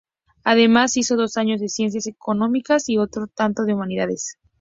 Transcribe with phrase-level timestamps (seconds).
[0.43, 4.39] Además, hizo dos años de Ciencias Económicas y otro tanto de Humanidades.